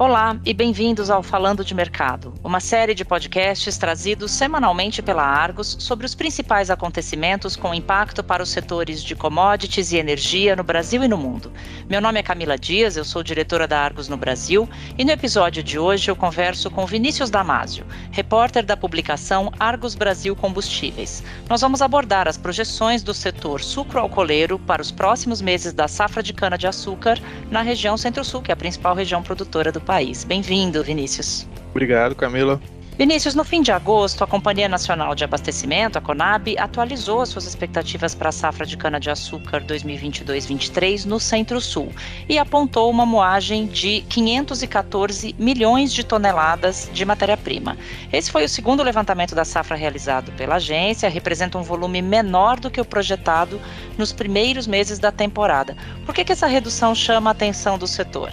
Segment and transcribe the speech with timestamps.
[0.00, 5.76] Olá e bem-vindos ao Falando de Mercado, uma série de podcasts trazidos semanalmente pela Argos
[5.78, 11.04] sobre os principais acontecimentos com impacto para os setores de commodities e energia no Brasil
[11.04, 11.52] e no mundo.
[11.86, 14.66] Meu nome é Camila Dias, eu sou diretora da Argos no Brasil
[14.96, 20.34] e no episódio de hoje eu converso com Vinícius Damasio, repórter da publicação Argos Brasil
[20.34, 21.22] Combustíveis.
[21.46, 26.32] Nós vamos abordar as projeções do setor sucroalcooleiro para os próximos meses da safra de
[26.32, 29.89] cana-de-açúcar na região Centro-Sul, que é a principal região produtora do.
[30.24, 31.48] Bem-vindo, Vinícius.
[31.72, 32.60] Obrigado, Camila.
[32.96, 37.44] Vinícius, no fim de agosto, a Companhia Nacional de Abastecimento, a Conab, atualizou as suas
[37.44, 41.90] expectativas para a safra de cana-de-açúcar 2022-23 no Centro-Sul
[42.28, 47.76] e apontou uma moagem de 514 milhões de toneladas de matéria-prima.
[48.12, 52.70] Esse foi o segundo levantamento da safra realizado pela agência, representa um volume menor do
[52.70, 53.60] que o projetado
[53.98, 55.76] nos primeiros meses da temporada.
[56.06, 58.30] Por que, que essa redução chama a atenção do setor?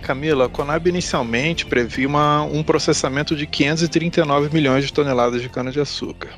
[0.00, 6.30] Camila, a Conab inicialmente previa uma, um processamento de 539 milhões de toneladas de cana-de-açúcar.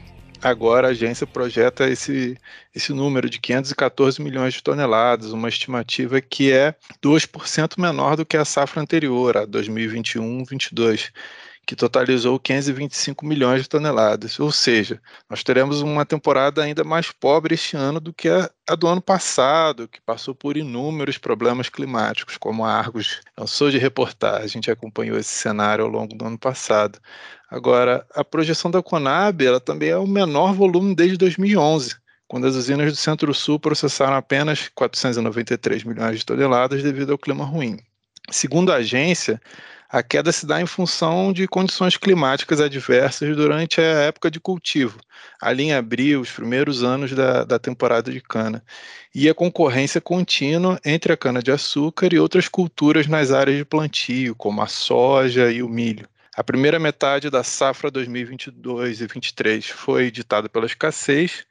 [0.42, 2.36] Agora a agência projeta esse,
[2.74, 8.36] esse número de 514 milhões de toneladas, uma estimativa que é 2% menor do que
[8.36, 11.10] a safra anterior, a 2021-22
[11.66, 14.38] que totalizou 525 milhões de toneladas.
[14.40, 18.74] Ou seja, nós teremos uma temporada ainda mais pobre este ano do que a, a
[18.74, 24.42] do ano passado, que passou por inúmeros problemas climáticos, como a Argos lançou de reportar.
[24.42, 26.98] A gente acompanhou esse cenário ao longo do ano passado.
[27.48, 32.02] Agora, a projeção da Conab ela também é o menor volume desde 2011
[32.32, 37.76] quando as usinas do Centro-Sul processaram apenas 493 milhões de toneladas devido ao clima ruim.
[38.30, 39.38] Segundo a agência,
[39.92, 44.98] a queda se dá em função de condições climáticas adversas durante a época de cultivo,
[45.38, 48.64] ali em abril, os primeiros anos da, da temporada de cana,
[49.14, 54.62] e a concorrência contínua entre a cana-de-açúcar e outras culturas nas áreas de plantio, como
[54.62, 56.08] a soja e o milho.
[56.34, 61.44] A primeira metade da safra 2022 e 2023 foi ditada pela escassez,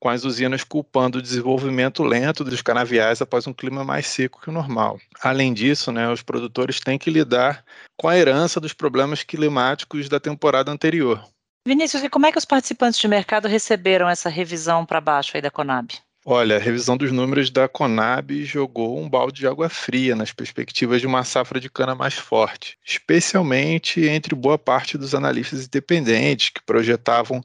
[0.00, 4.48] com as usinas culpando o desenvolvimento lento dos canaviais após um clima mais seco que
[4.48, 4.98] o normal.
[5.22, 7.62] Além disso, né, os produtores têm que lidar
[7.96, 11.22] com a herança dos problemas climáticos da temporada anterior.
[11.66, 15.42] Vinícius, e como é que os participantes de mercado receberam essa revisão para baixo aí
[15.42, 15.92] da Conab?
[16.24, 21.00] Olha, a revisão dos números da Conab jogou um balde de água fria nas perspectivas
[21.00, 26.62] de uma safra de cana mais forte, especialmente entre boa parte dos analistas independentes que
[26.62, 27.42] projetavam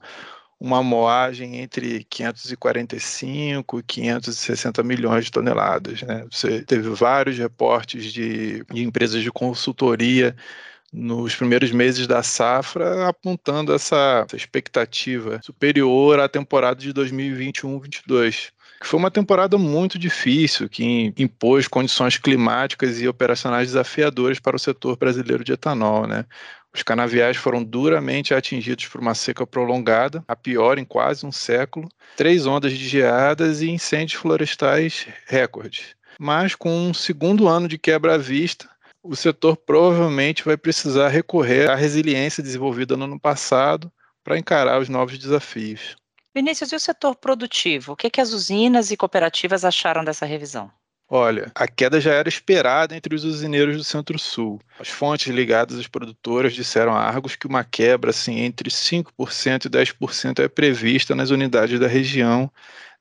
[0.59, 6.01] uma moagem entre 545 e 560 milhões de toneladas.
[6.01, 6.25] Né?
[6.31, 10.35] Você teve vários reportes de, de empresas de consultoria
[10.93, 18.87] nos primeiros meses da safra, apontando essa, essa expectativa superior à temporada de 2021-22 que
[18.87, 24.97] foi uma temporada muito difícil, que impôs condições climáticas e operacionais desafiadoras para o setor
[24.97, 26.05] brasileiro de etanol.
[26.05, 26.25] Né?
[26.75, 31.87] Os canaviais foram duramente atingidos por uma seca prolongada, a pior em quase um século,
[32.17, 35.95] três ondas de geadas e incêndios florestais recordes.
[36.19, 38.69] Mas com um segundo ano de quebra à vista,
[39.01, 43.89] o setor provavelmente vai precisar recorrer à resiliência desenvolvida no ano passado
[44.21, 45.95] para encarar os novos desafios.
[46.35, 47.93] Vinícius, e o setor produtivo?
[47.93, 50.69] O que, que as usinas e cooperativas acharam dessa revisão?
[51.07, 54.59] Olha, a queda já era esperada entre os usineiros do Centro-Sul.
[54.79, 59.69] As fontes ligadas às produtoras disseram a Argos que uma quebra assim, entre 5% e
[59.69, 62.51] 10% é prevista nas unidades da região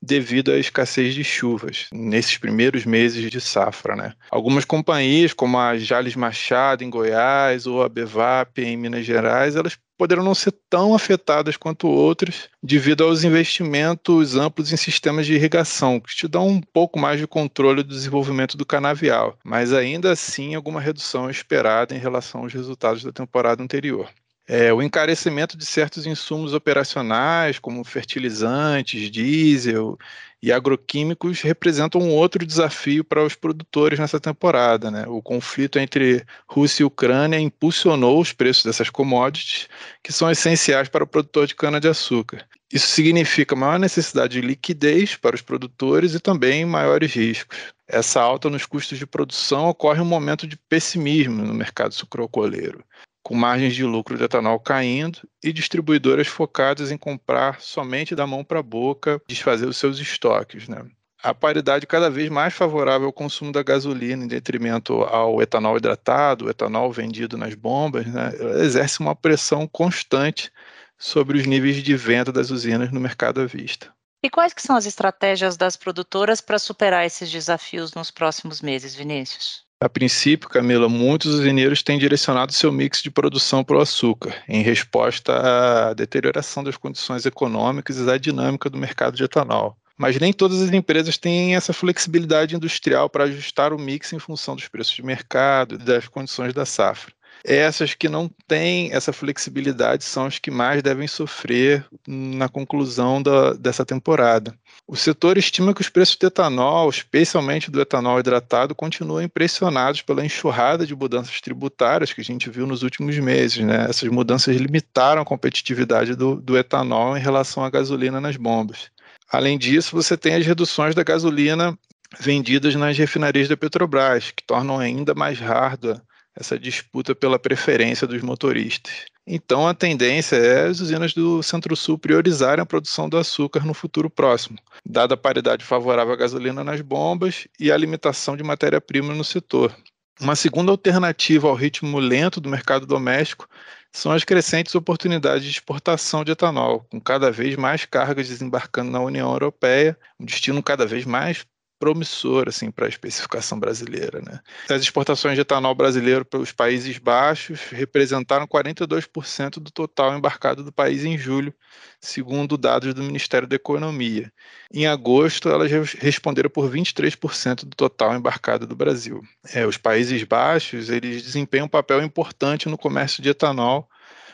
[0.05, 3.95] devido à escassez de chuvas nesses primeiros meses de safra.
[3.95, 4.13] Né?
[4.29, 9.77] Algumas companhias, como a Jales Machado em Goiás ou a Bevap em Minas Gerais, elas
[9.97, 15.99] poderão não ser tão afetadas quanto outras devido aos investimentos amplos em sistemas de irrigação,
[15.99, 20.53] que te dão um pouco mais de controle do desenvolvimento do canavial, mas ainda assim
[20.53, 24.09] alguma redução esperada em relação aos resultados da temporada anterior.
[24.47, 29.97] É, o encarecimento de certos insumos operacionais, como fertilizantes, diesel
[30.39, 34.91] e agroquímicos, representam um outro desafio para os produtores nessa temporada.
[34.91, 35.05] Né?
[35.07, 39.67] O conflito entre Rússia e Ucrânia impulsionou os preços dessas commodities,
[40.03, 42.47] que são essenciais para o produtor de cana-de-açúcar.
[42.71, 47.73] Isso significa maior necessidade de liquidez para os produtores e também maiores riscos.
[47.87, 52.83] Essa alta nos custos de produção ocorre em um momento de pessimismo no mercado sucroalcooleiro
[53.25, 58.43] com margens de lucro de etanol caindo e distribuidoras focadas em comprar somente da mão
[58.43, 60.67] para a boca, desfazer os seus estoques.
[60.67, 60.85] Né?
[61.23, 66.45] A paridade cada vez mais favorável ao consumo da gasolina em detrimento ao etanol hidratado,
[66.45, 68.31] o etanol vendido nas bombas, né?
[68.63, 70.51] exerce uma pressão constante
[70.95, 73.91] sobre os níveis de venda das usinas no mercado à vista.
[74.23, 78.93] E quais que são as estratégias das produtoras para superar esses desafios nos próximos meses,
[78.93, 79.64] Vinícius?
[79.81, 84.61] A princípio, Camila, muitos usineiros têm direcionado seu mix de produção para o açúcar, em
[84.61, 89.77] resposta à deterioração das condições econômicas e da dinâmica do mercado de etanol.
[89.97, 94.55] Mas nem todas as empresas têm essa flexibilidade industrial para ajustar o mix em função
[94.55, 97.14] dos preços de mercado e das condições da safra
[97.45, 103.53] essas que não têm essa flexibilidade são as que mais devem sofrer na conclusão da,
[103.53, 104.57] dessa temporada.
[104.87, 110.25] O setor estima que os preços do etanol, especialmente do etanol hidratado, continuam impressionados pela
[110.25, 113.63] enxurrada de mudanças tributárias que a gente viu nos últimos meses.
[113.63, 113.85] Né?
[113.89, 118.89] Essas mudanças limitaram a competitividade do, do etanol em relação à gasolina nas bombas.
[119.31, 121.77] Além disso, você tem as reduções da gasolina
[122.19, 126.01] vendidas nas refinarias da Petrobras, que tornam ainda mais árdua
[126.35, 129.05] essa disputa pela preferência dos motoristas.
[129.25, 134.09] Então, a tendência é as usinas do Centro-Sul priorizarem a produção do açúcar no futuro
[134.09, 139.23] próximo, dada a paridade favorável à gasolina nas bombas e a limitação de matéria-prima no
[139.23, 139.75] setor.
[140.21, 143.49] Uma segunda alternativa ao ritmo lento do mercado doméstico
[143.91, 148.99] são as crescentes oportunidades de exportação de etanol, com cada vez mais cargas desembarcando na
[148.99, 151.45] União Europeia, um destino cada vez mais
[151.79, 154.21] promissor assim para a especificação brasileira.
[154.21, 154.39] Né?
[154.69, 160.71] As exportações de etanol brasileiro para os Países Baixos representaram 42% do total embarcado do
[160.71, 161.53] país em julho,
[161.99, 164.31] segundo dados do Ministério da Economia.
[164.73, 169.21] Em agosto, elas responderam por 23% do total embarcado do Brasil.
[169.53, 173.87] É, os Países Baixos eles desempenham um papel importante no comércio de etanol,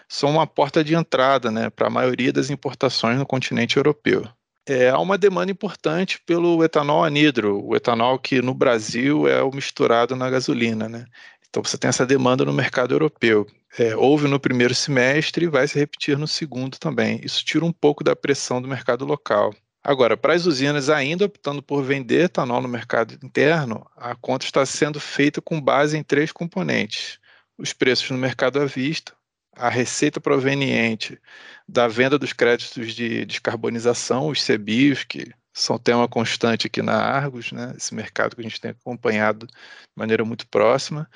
[0.07, 4.27] são uma porta de entrada né, para a maioria das importações no continente europeu
[4.67, 9.51] é, há uma demanda importante pelo etanol anidro, o etanol que no Brasil é o
[9.51, 11.05] misturado na gasolina, né?
[11.49, 13.45] Então você tem essa demanda no mercado europeu.
[13.77, 17.19] É, houve no primeiro semestre e vai se repetir no segundo também.
[17.23, 19.53] Isso tira um pouco da pressão do mercado local.
[19.83, 24.65] Agora, para as usinas ainda optando por vender etanol no mercado interno, a conta está
[24.65, 27.19] sendo feita com base em três componentes:
[27.57, 29.13] os preços no mercado à vista,
[29.55, 31.19] a receita proveniente
[31.67, 37.51] da venda dos créditos de descarbonização, os CBIOS, que são tema constante aqui na Argos,
[37.51, 37.73] né?
[37.77, 39.53] esse mercado que a gente tem acompanhado de
[39.95, 41.09] maneira muito próxima,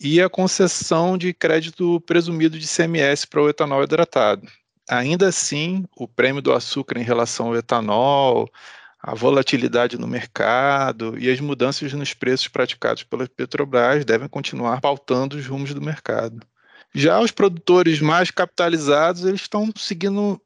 [0.00, 4.46] e a concessão de crédito presumido de CMS para o etanol hidratado.
[4.88, 8.48] Ainda assim, o prêmio do açúcar em relação ao etanol,
[9.00, 15.36] a volatilidade no mercado e as mudanças nos preços praticados pela Petrobras devem continuar pautando
[15.36, 16.40] os rumos do mercado.
[16.94, 20.40] Já os produtores mais capitalizados, eles estão seguindo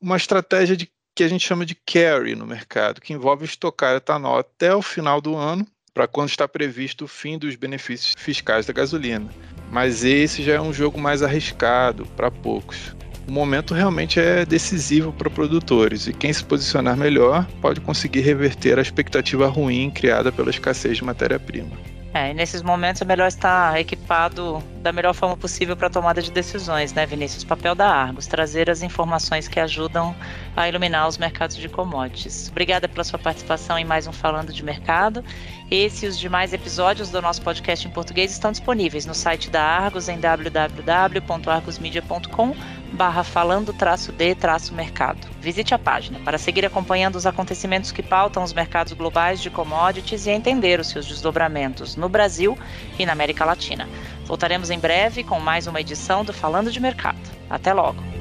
[0.00, 4.38] uma estratégia de que a gente chama de carry no mercado, que envolve estocar etanol
[4.38, 8.72] até o final do ano, para quando está previsto o fim dos benefícios fiscais da
[8.72, 9.28] gasolina.
[9.70, 12.94] Mas esse já é um jogo mais arriscado para poucos.
[13.28, 18.78] O momento realmente é decisivo para produtores e quem se posicionar melhor pode conseguir reverter
[18.78, 21.91] a expectativa ruim criada pela escassez de matéria-prima.
[22.14, 26.20] É, e nesses momentos é melhor estar equipado da melhor forma possível para a tomada
[26.20, 27.42] de decisões, né, Vinícius?
[27.42, 30.14] Papel da Argos, trazer as informações que ajudam
[30.54, 32.50] a iluminar os mercados de commodities.
[32.50, 35.24] Obrigada pela sua participação em mais um Falando de Mercado.
[35.70, 39.62] Esse e os demais episódios do nosso podcast em português estão disponíveis no site da
[39.62, 42.54] Argos em www.argosmedia.com
[42.92, 45.26] barra falando traço de traço mercado.
[45.40, 50.26] Visite a página para seguir acompanhando os acontecimentos que pautam os mercados globais de commodities
[50.26, 52.56] e entender os seus desdobramentos no Brasil
[52.98, 53.88] e na América Latina.
[54.24, 57.18] Voltaremos em breve com mais uma edição do Falando de Mercado.
[57.48, 58.11] Até logo!